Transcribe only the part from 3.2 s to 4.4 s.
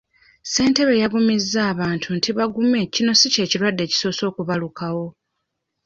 ky'ekirwadde ekisoose